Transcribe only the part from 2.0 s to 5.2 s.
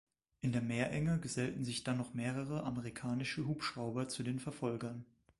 mehrere amerikanische Hubschrauber zu den Verfolgern.